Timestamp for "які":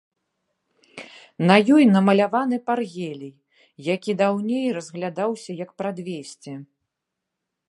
3.93-4.11